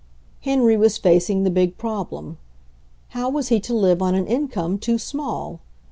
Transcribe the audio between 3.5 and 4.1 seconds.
to live